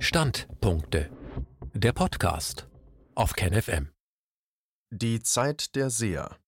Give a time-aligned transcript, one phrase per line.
[0.00, 1.10] Standpunkte.
[1.74, 2.68] Der Podcast
[3.16, 3.90] auf KenFM.
[4.90, 6.38] Die Zeit der Seher.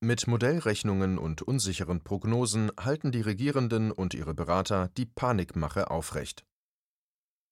[0.00, 6.44] Mit Modellrechnungen und unsicheren Prognosen halten die Regierenden und ihre Berater die Panikmache aufrecht.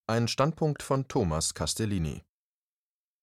[0.06, 2.22] Ein Standpunkt von Thomas Castellini.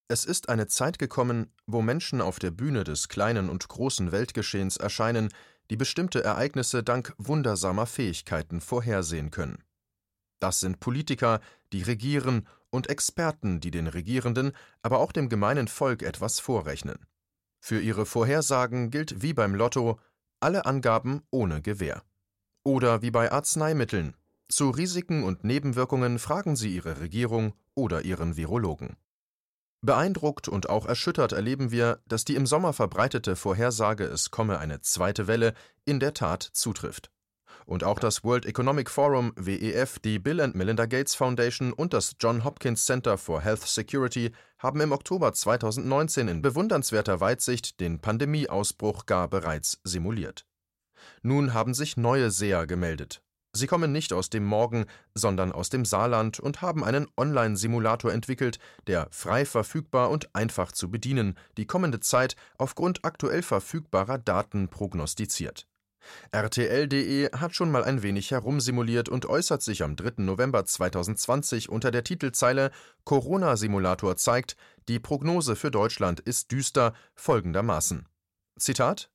[0.10, 4.76] Es ist eine Zeit gekommen, wo Menschen auf der Bühne des kleinen und großen Weltgeschehens
[4.76, 5.30] erscheinen,
[5.70, 9.64] die bestimmte Ereignisse dank wundersamer Fähigkeiten vorhersehen können.
[10.40, 11.40] Das sind Politiker,
[11.72, 17.06] die regieren, und Experten, die den Regierenden, aber auch dem gemeinen Volk etwas vorrechnen.
[17.60, 20.00] Für ihre Vorhersagen gilt wie beim Lotto
[20.40, 22.04] alle Angaben ohne Gewähr.
[22.64, 24.16] Oder wie bei Arzneimitteln.
[24.48, 28.96] Zu Risiken und Nebenwirkungen fragen Sie Ihre Regierung oder Ihren Virologen.
[29.82, 34.82] Beeindruckt und auch erschüttert erleben wir, dass die im Sommer verbreitete Vorhersage, es komme eine
[34.82, 35.54] zweite Welle,
[35.86, 37.12] in der Tat zutrifft.
[37.66, 42.16] Und auch das World Economic Forum WEF, die Bill and Melinda Gates Foundation und das
[42.20, 49.06] John Hopkins Center for Health Security haben im Oktober 2019 in bewundernswerter Weitsicht den Pandemieausbruch
[49.06, 50.46] gar bereits simuliert.
[51.22, 53.22] Nun haben sich neue Seher gemeldet.
[53.56, 58.60] Sie kommen nicht aus dem Morgen, sondern aus dem Saarland und haben einen Online-Simulator entwickelt,
[58.88, 65.68] der frei verfügbar und einfach zu bedienen die kommende Zeit aufgrund aktuell verfügbarer Daten prognostiziert.
[66.32, 70.24] RTL.de hat schon mal ein wenig herumsimuliert und äußert sich am 3.
[70.24, 72.72] November 2020 unter der Titelzeile
[73.04, 74.56] Corona-Simulator zeigt,
[74.88, 78.08] die Prognose für Deutschland ist düster folgendermaßen.
[78.58, 79.10] Zitat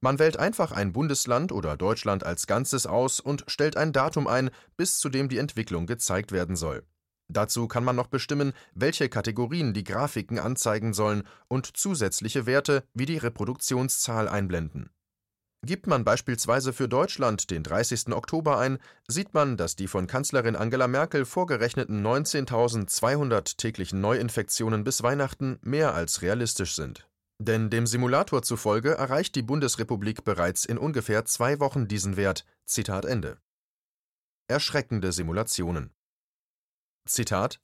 [0.00, 4.50] man wählt einfach ein Bundesland oder Deutschland als Ganzes aus und stellt ein Datum ein,
[4.76, 6.84] bis zu dem die Entwicklung gezeigt werden soll.
[7.28, 13.06] Dazu kann man noch bestimmen, welche Kategorien die Grafiken anzeigen sollen und zusätzliche Werte wie
[13.06, 14.90] die Reproduktionszahl einblenden.
[15.66, 18.12] Gibt man beispielsweise für Deutschland den 30.
[18.12, 18.78] Oktober ein,
[19.08, 25.94] sieht man, dass die von Kanzlerin Angela Merkel vorgerechneten 19.200 täglichen Neuinfektionen bis Weihnachten mehr
[25.94, 27.08] als realistisch sind.
[27.40, 32.44] Denn dem Simulator zufolge erreicht die Bundesrepublik bereits in ungefähr zwei Wochen diesen Wert.
[32.64, 33.38] Zitat Ende.
[34.46, 35.92] Erschreckende Simulationen.
[37.04, 37.60] Zitat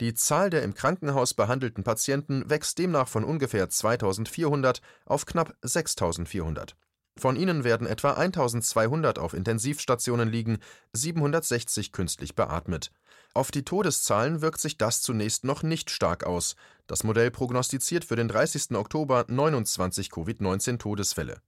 [0.00, 6.76] die Zahl der im Krankenhaus behandelten Patienten wächst demnach von ungefähr 2400 auf knapp 6400.
[7.18, 10.58] Von ihnen werden etwa 1200 auf Intensivstationen liegen,
[10.92, 12.92] 760 künstlich beatmet.
[13.32, 16.56] Auf die Todeszahlen wirkt sich das zunächst noch nicht stark aus.
[16.86, 18.72] Das Modell prognostiziert für den 30.
[18.72, 21.40] Oktober 29 Covid-19-Todesfälle.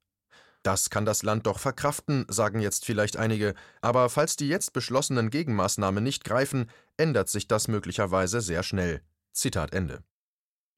[0.62, 5.30] Das kann das Land doch verkraften, sagen jetzt vielleicht einige, aber falls die jetzt beschlossenen
[5.30, 9.02] Gegenmaßnahmen nicht greifen, ändert sich das möglicherweise sehr schnell.
[9.32, 10.02] Zitat Ende.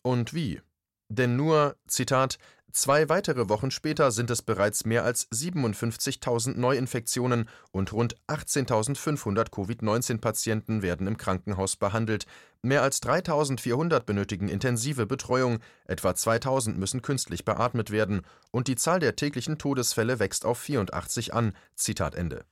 [0.02, 0.60] Und wie?
[1.08, 2.38] Denn nur, Zitat,
[2.72, 10.82] Zwei weitere Wochen später sind es bereits mehr als 57.000 Neuinfektionen und rund 18.500 Covid-19-Patienten
[10.82, 12.26] werden im Krankenhaus behandelt.
[12.62, 19.00] Mehr als 3.400 benötigen intensive Betreuung, etwa 2.000 müssen künstlich beatmet werden und die Zahl
[19.00, 21.54] der täglichen Todesfälle wächst auf 84 an.
[21.74, 22.44] Zitat Ende.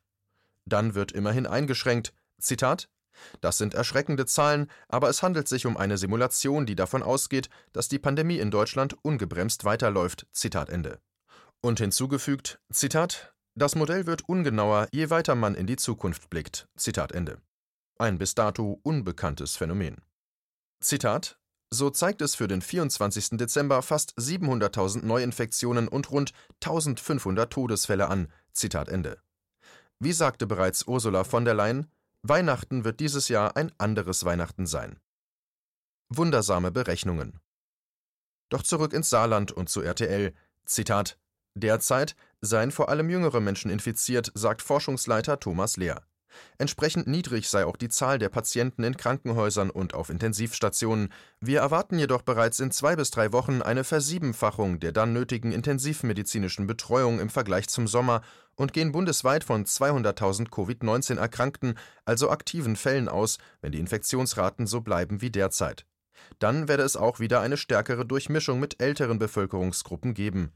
[0.64, 2.12] Dann wird immerhin eingeschränkt.
[2.40, 2.88] Zitat
[3.40, 7.88] das sind erschreckende Zahlen, aber es handelt sich um eine Simulation, die davon ausgeht, dass
[7.88, 10.26] die Pandemie in Deutschland ungebremst weiterläuft.
[10.32, 11.00] Zitat Ende.
[11.60, 16.68] Und hinzugefügt, Zitat, das Modell wird ungenauer, je weiter man in die Zukunft blickt.
[16.76, 17.40] Zitat Ende.
[17.98, 19.96] Ein bis dato unbekanntes Phänomen.
[20.80, 21.38] Zitat,
[21.70, 23.30] so zeigt es für den 24.
[23.30, 28.28] Dezember fast 700.000 Neuinfektionen und rund 1500 Todesfälle an.
[28.52, 29.20] Zitat Ende.
[29.98, 31.90] Wie sagte bereits Ursula von der Leyen,
[32.28, 35.00] Weihnachten wird dieses Jahr ein anderes Weihnachten sein.
[36.08, 37.40] Wundersame Berechnungen.
[38.48, 40.34] Doch zurück ins Saarland und zu RTL.
[40.64, 41.18] Zitat:
[41.54, 46.07] Derzeit seien vor allem jüngere Menschen infiziert, sagt Forschungsleiter Thomas Lehr.
[46.58, 51.12] Entsprechend niedrig sei auch die Zahl der Patienten in Krankenhäusern und auf Intensivstationen.
[51.40, 56.66] Wir erwarten jedoch bereits in zwei bis drei Wochen eine Versiebenfachung der dann nötigen intensivmedizinischen
[56.66, 58.22] Betreuung im Vergleich zum Sommer
[58.56, 65.20] und gehen bundesweit von 200.000 Covid-19-Erkrankten, also aktiven Fällen aus, wenn die Infektionsraten so bleiben
[65.20, 65.86] wie derzeit.
[66.40, 70.52] Dann werde es auch wieder eine stärkere Durchmischung mit älteren Bevölkerungsgruppen geben.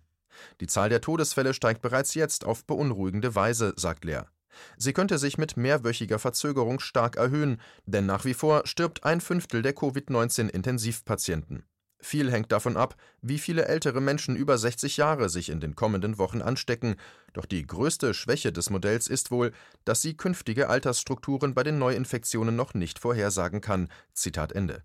[0.61, 4.29] Die Zahl der Todesfälle steigt bereits jetzt auf beunruhigende Weise, sagt Lehr.
[4.77, 9.63] Sie könnte sich mit mehrwöchiger Verzögerung stark erhöhen, denn nach wie vor stirbt ein Fünftel
[9.63, 11.65] der Covid-19-Intensivpatienten.
[12.05, 16.19] Viel hängt davon ab, wie viele ältere Menschen über 60 Jahre sich in den kommenden
[16.19, 16.97] Wochen anstecken,
[17.33, 19.53] doch die größte Schwäche des Modells ist wohl,
[19.85, 23.89] dass sie künftige Altersstrukturen bei den Neuinfektionen noch nicht vorhersagen kann.
[24.15, 24.83] Zitat Ende.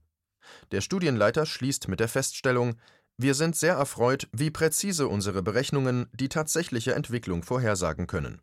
[0.71, 2.75] Der Studienleiter schließt mit der Feststellung,
[3.17, 8.41] wir sind sehr erfreut, wie präzise unsere Berechnungen die tatsächliche Entwicklung vorhersagen können.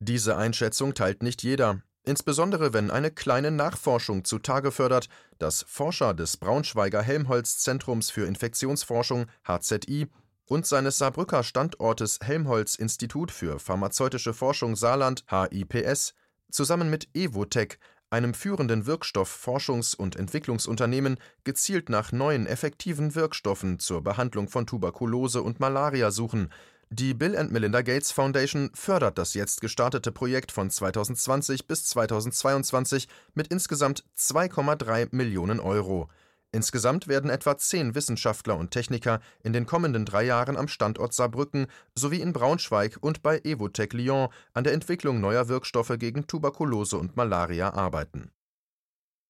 [0.00, 1.82] Diese Einschätzung teilt nicht jeder.
[2.06, 5.08] insbesondere wenn eine kleine Nachforschung zutage fördert,
[5.38, 10.08] dass Forscher des Braunschweiger Helmholtz-Zentrums für Infektionsforschung HZI
[10.46, 16.14] und seines Saarbrücker Standortes Helmholtz-Institut für pharmazeutische Forschung Saarland HIPS
[16.50, 17.78] zusammen mit Evotec,
[18.10, 25.58] einem führenden Wirkstoffforschungs- und Entwicklungsunternehmen, gezielt nach neuen effektiven Wirkstoffen zur Behandlung von Tuberkulose und
[25.58, 26.50] Malaria suchen
[26.94, 33.08] die Bill and Melinda Gates Foundation fördert das jetzt gestartete Projekt von 2020 bis 2022
[33.34, 36.08] mit insgesamt 2,3 Millionen Euro.
[36.52, 41.66] Insgesamt werden etwa zehn Wissenschaftler und Techniker in den kommenden drei Jahren am Standort Saarbrücken
[41.96, 47.16] sowie in Braunschweig und bei Evotec Lyon an der Entwicklung neuer Wirkstoffe gegen Tuberkulose und
[47.16, 48.30] Malaria arbeiten.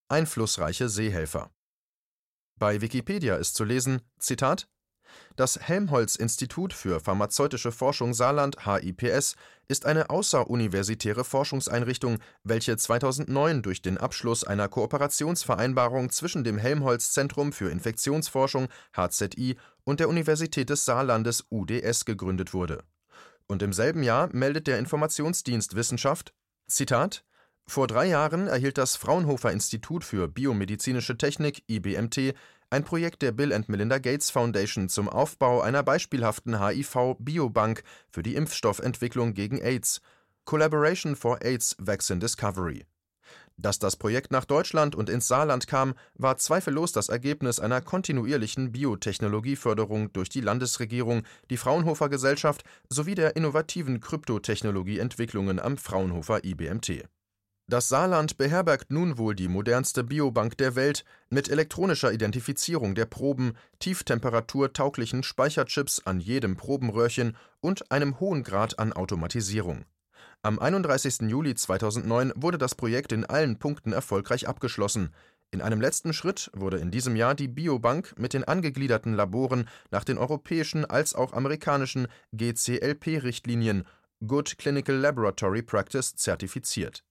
[0.08, 1.50] Einflussreiche Seehelfer
[2.58, 4.68] Bei Wikipedia ist zu lesen: Zitat
[5.36, 9.36] das Helmholtz-Institut für pharmazeutische Forschung Saarland (HIPS)
[9.66, 17.70] ist eine außeruniversitäre Forschungseinrichtung, welche 2009 durch den Abschluss einer Kooperationsvereinbarung zwischen dem Helmholtz-Zentrum für
[17.70, 22.84] Infektionsforschung (HZI) und der Universität des Saarlandes (UDS) gegründet wurde.
[23.46, 26.32] Und im selben Jahr meldet der Informationsdienst Wissenschaft:
[26.66, 27.24] „Zitat
[27.66, 32.34] Vor drei Jahren erhielt das Fraunhofer Institut für biomedizinische Technik (IBMT)
[32.74, 38.34] ein Projekt der Bill and Melinda Gates Foundation zum Aufbau einer beispielhaften HIV-Biobank für die
[38.34, 40.00] Impfstoffentwicklung gegen AIDS
[40.44, 42.84] (Collaboration for AIDS Vaccine Discovery).
[43.56, 48.72] Dass das Projekt nach Deutschland und ins Saarland kam, war zweifellos das Ergebnis einer kontinuierlichen
[48.72, 57.04] Biotechnologieförderung durch die Landesregierung, die Fraunhofer Gesellschaft sowie der innovativen Kryptotechnologieentwicklungen am Fraunhofer IBMT
[57.66, 63.54] das Saarland beherbergt nun wohl die modernste Biobank der Welt mit elektronischer Identifizierung der Proben,
[63.78, 69.86] tieftemperaturtauglichen Speicherchips an jedem Probenröhrchen und einem hohen Grad an Automatisierung.
[70.42, 71.22] Am 31.
[71.22, 75.14] Juli 2009 wurde das Projekt in allen Punkten erfolgreich abgeschlossen.
[75.50, 80.04] In einem letzten Schritt wurde in diesem Jahr die Biobank mit den angegliederten Laboren nach
[80.04, 83.84] den europäischen als auch amerikanischen GCLP-Richtlinien
[84.26, 87.04] Good Clinical Laboratory Practice zertifiziert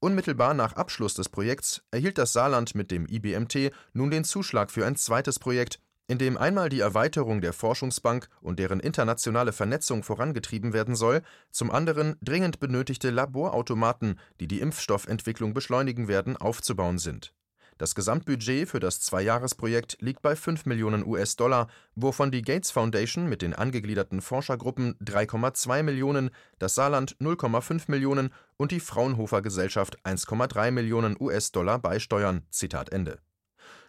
[0.00, 4.86] Unmittelbar nach Abschluss des Projekts erhielt das Saarland mit dem IBMT nun den Zuschlag für
[4.86, 10.72] ein zweites Projekt, in dem einmal die Erweiterung der Forschungsbank und deren internationale Vernetzung vorangetrieben
[10.72, 17.32] werden soll, zum anderen dringend benötigte Laborautomaten, die die Impfstoffentwicklung beschleunigen werden, aufzubauen sind
[17.78, 23.42] das Gesamtbudget für das Zweijahresprojekt liegt bei 5 Millionen US-Dollar, wovon die Gates Foundation mit
[23.42, 31.16] den angegliederten Forschergruppen 3,2 Millionen, das Saarland 0,5 Millionen und die Fraunhofer Gesellschaft 1,3 Millionen
[31.20, 32.42] US-Dollar beisteuern.
[32.50, 33.18] Zitat Ende.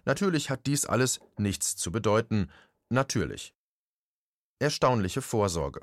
[0.05, 2.49] Natürlich hat dies alles nichts zu bedeuten.
[2.89, 3.53] Natürlich.
[4.59, 5.81] Erstaunliche Vorsorge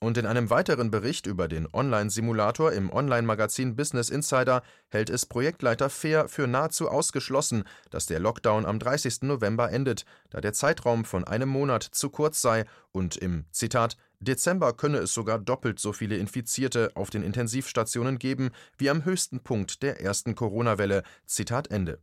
[0.00, 5.90] und in einem weiteren Bericht über den Online-Simulator im Online-Magazin Business Insider hält es Projektleiter
[5.90, 9.22] Fair für nahezu ausgeschlossen, dass der Lockdown am 30.
[9.22, 14.72] November endet, da der Zeitraum von einem Monat zu kurz sei und im Zitat Dezember
[14.72, 19.82] könne es sogar doppelt so viele Infizierte auf den Intensivstationen geben wie am höchsten Punkt
[19.82, 21.02] der ersten Corona-Welle.
[21.26, 22.00] Zitat Ende.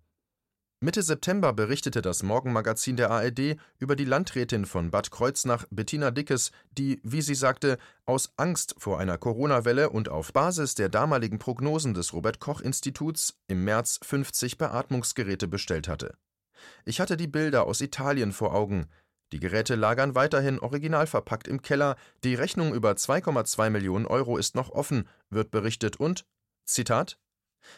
[0.82, 6.52] Mitte September berichtete das Morgenmagazin der ARD über die Landrätin von Bad Kreuznach, Bettina Dickes,
[6.78, 11.94] die, wie sie sagte, aus Angst vor einer Corona-Welle und auf Basis der damaligen Prognosen
[11.94, 16.18] des Robert-Koch-Instituts im März 50 Beatmungsgeräte bestellt hatte.
[16.84, 18.88] Ich hatte die Bilder aus Italien vor Augen.
[19.32, 24.56] Die Geräte lagern weiterhin original verpackt im Keller, die Rechnung über 2,2 Millionen Euro ist
[24.56, 26.26] noch offen, wird berichtet und
[26.66, 27.18] Zitat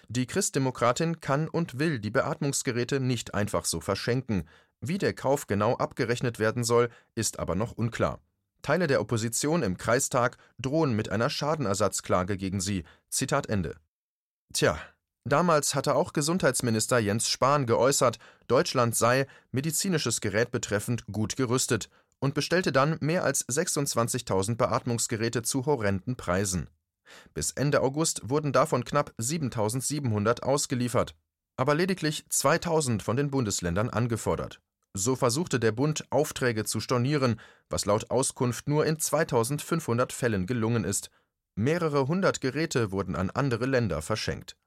[0.08, 4.48] die Christdemokratin kann und will die Beatmungsgeräte nicht einfach so verschenken.
[4.82, 8.20] Wie der Kauf genau abgerechnet werden soll, ist aber noch unklar.
[8.62, 12.84] Teile der Opposition im Kreistag drohen mit einer Schadenersatzklage gegen sie.
[13.10, 13.76] Zitat Ende.
[14.54, 14.78] Tja,
[15.26, 18.18] damals hatte auch Gesundheitsminister Jens Spahn geäußert,
[18.48, 21.90] Deutschland sei, medizinisches Gerät betreffend, gut gerüstet
[22.20, 26.70] und bestellte dann mehr als 26.000 Beatmungsgeräte zu horrenden Preisen.
[27.34, 31.16] Bis Ende August wurden davon knapp 7700 ausgeliefert,
[31.56, 34.62] aber lediglich 2000 von den Bundesländern angefordert.
[34.94, 40.84] So versuchte der Bund, Aufträge zu stornieren, was laut Auskunft nur in 2500 Fällen gelungen
[40.84, 41.12] ist.
[41.56, 44.58] Mehrere hundert Geräte wurden an andere Länder verschenkt.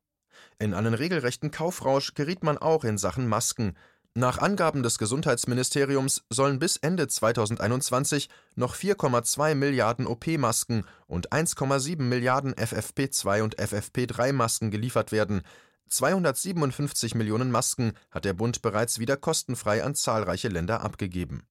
[0.59, 3.77] In einen regelrechten Kaufrausch geriet man auch in Sachen Masken,
[4.15, 12.55] nach Angaben des Gesundheitsministeriums sollen bis Ende 2021 noch 4,2 Milliarden OP-Masken und 1,7 Milliarden
[12.55, 15.43] FFP2 und FFP3-Masken geliefert werden.
[15.89, 21.47] 257 Millionen Masken hat der Bund bereits wieder kostenfrei an zahlreiche Länder abgegeben.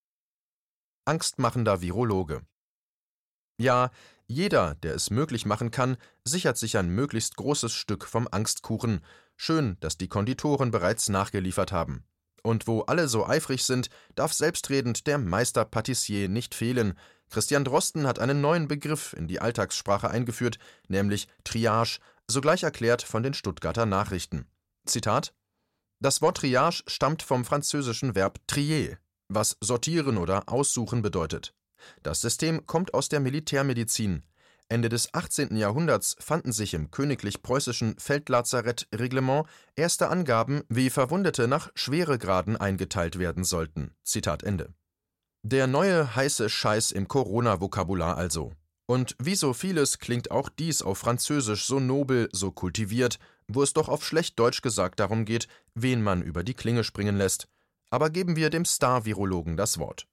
[1.06, 2.42] Angstmachender Virologe
[3.58, 3.90] Ja,
[4.28, 9.00] jeder, der es möglich machen kann, sichert sich ein möglichst großes Stück vom Angstkuchen.
[9.38, 12.04] Schön, dass die Konditoren bereits nachgeliefert haben.
[12.44, 16.98] Und wo alle so eifrig sind, darf selbstredend der Meister Patissier nicht fehlen.
[17.30, 23.24] Christian Drosten hat einen neuen Begriff in die Alltagssprache eingeführt, nämlich Triage, sogleich erklärt von
[23.24, 24.48] den Stuttgarter Nachrichten.
[24.86, 25.34] Zitat
[26.00, 31.54] Das Wort Triage stammt vom französischen Verb trier, was sortieren oder aussuchen bedeutet.
[32.04, 34.24] Das System kommt aus der Militärmedizin.
[34.72, 35.56] Ende des 18.
[35.58, 43.96] Jahrhunderts fanden sich im königlich-preußischen Feldlazarett-Reglement erste Angaben, wie Verwundete nach Schweregraden eingeteilt werden sollten.
[44.04, 44.72] Zitat Ende.
[45.42, 48.54] Der neue heiße Scheiß im Corona-Vokabular also.
[48.86, 53.74] Und wie so vieles klingt auch dies auf Französisch so nobel, so kultiviert, wo es
[53.74, 57.48] doch auf schlecht Deutsch gesagt darum geht, wen man über die Klinge springen lässt.
[57.90, 60.08] Aber geben wir dem Star-Virologen das Wort.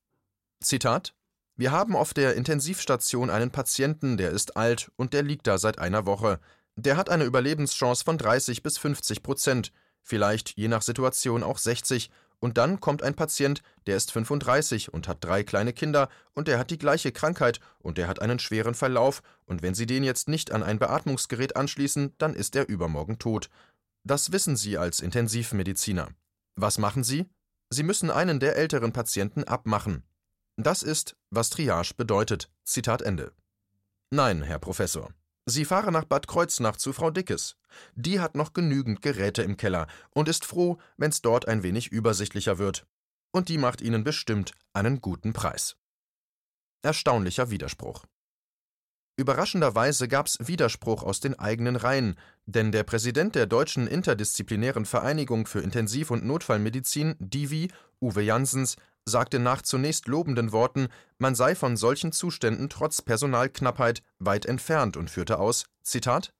[0.62, 1.14] Zitat
[1.56, 5.78] wir haben auf der Intensivstation einen Patienten, der ist alt und der liegt da seit
[5.78, 6.38] einer Woche.
[6.76, 9.72] Der hat eine Überlebenschance von 30 bis 50 Prozent,
[10.02, 12.10] vielleicht je nach Situation auch 60.
[12.38, 16.58] Und dann kommt ein Patient, der ist 35 und hat drei kleine Kinder und der
[16.58, 20.28] hat die gleiche Krankheit und der hat einen schweren Verlauf und wenn Sie den jetzt
[20.28, 23.48] nicht an ein Beatmungsgerät anschließen, dann ist er übermorgen tot.
[24.04, 26.08] Das wissen Sie als Intensivmediziner.
[26.56, 27.24] Was machen Sie?
[27.70, 30.04] Sie müssen einen der älteren Patienten abmachen.
[30.56, 32.50] Das ist, was Triage bedeutet.
[32.64, 33.32] Zitat Ende.
[34.10, 35.10] Nein, Herr Professor.
[35.44, 37.56] Sie fahren nach Bad Kreuznach zu Frau Dickes.
[37.94, 42.58] Die hat noch genügend Geräte im Keller und ist froh, wenn's dort ein wenig übersichtlicher
[42.58, 42.86] wird.
[43.32, 45.76] Und die macht Ihnen bestimmt einen guten Preis.
[46.82, 48.06] Erstaunlicher Widerspruch.
[49.18, 55.60] Überraschenderweise gab's Widerspruch aus den eigenen Reihen, denn der Präsident der Deutschen Interdisziplinären Vereinigung für
[55.60, 57.70] Intensiv- und Notfallmedizin, DIVI,
[58.00, 64.46] Uwe Jansens, sagte nach zunächst lobenden Worten, man sei von solchen Zuständen trotz Personalknappheit weit
[64.46, 66.34] entfernt und führte aus: Zitat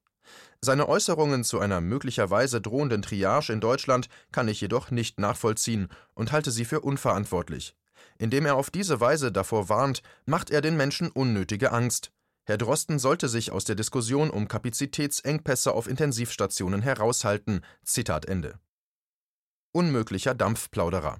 [0.61, 6.33] Seine Äußerungen zu einer möglicherweise drohenden Triage in Deutschland kann ich jedoch nicht nachvollziehen und
[6.33, 7.75] halte sie für unverantwortlich.
[8.19, 12.11] Indem er auf diese Weise davor warnt, macht er den Menschen unnötige Angst.
[12.45, 17.61] Herr Drosten sollte sich aus der Diskussion um Kapazitätsengpässe auf Intensivstationen heraushalten.
[17.85, 18.59] Zitat Ende.
[19.73, 21.19] Unmöglicher Dampfplauderer.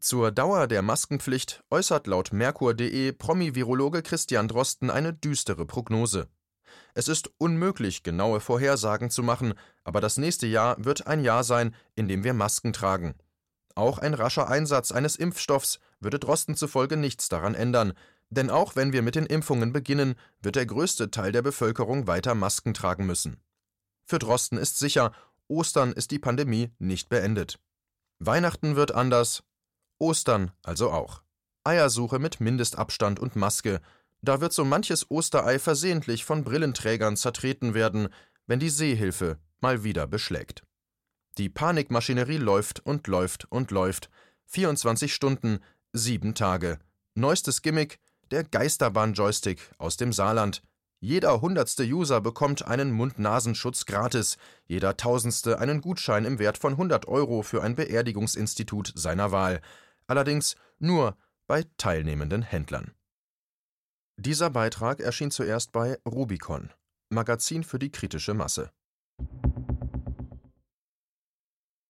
[0.00, 6.28] Zur Dauer der Maskenpflicht äußert laut Merkur.de Promi-Virologe Christian Drosten eine düstere Prognose.
[6.94, 11.74] Es ist unmöglich, genaue Vorhersagen zu machen, aber das nächste Jahr wird ein Jahr sein,
[11.94, 13.14] in dem wir Masken tragen.
[13.74, 17.94] Auch ein rascher Einsatz eines Impfstoffs würde Drosten zufolge nichts daran ändern,
[18.30, 22.34] denn auch wenn wir mit den Impfungen beginnen, wird der größte Teil der Bevölkerung weiter
[22.34, 23.40] Masken tragen müssen.
[24.04, 25.12] Für Drosten ist sicher,
[25.48, 27.58] Ostern ist die Pandemie nicht beendet.
[28.18, 29.42] Weihnachten wird anders,
[29.98, 31.22] Ostern also auch.
[31.64, 33.80] Eiersuche mit Mindestabstand und Maske.
[34.20, 38.08] Da wird so manches Osterei versehentlich von Brillenträgern zertreten werden,
[38.46, 40.62] wenn die Seehilfe mal wieder beschlägt.
[41.38, 44.10] Die Panikmaschinerie läuft und läuft und läuft.
[44.46, 45.60] 24 Stunden,
[45.92, 46.78] sieben Tage.
[47.14, 47.98] Neuestes Gimmick,
[48.30, 50.62] der Geisterbahn-Joystick aus dem Saarland.
[51.00, 57.06] Jeder hundertste User bekommt einen Mund-Nasenschutz gratis, jeder tausendste einen Gutschein im Wert von 100
[57.08, 59.60] Euro für ein Beerdigungsinstitut seiner Wahl
[60.06, 62.94] allerdings nur bei teilnehmenden Händlern.
[64.16, 66.70] Dieser Beitrag erschien zuerst bei Rubicon,
[67.10, 68.70] Magazin für die kritische Masse.